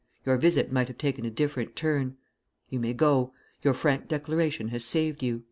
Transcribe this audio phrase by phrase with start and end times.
[0.25, 2.17] Your visit might have taken a different turn.
[2.71, 3.35] You may go.
[3.61, 5.39] Your frank declaration has saved you."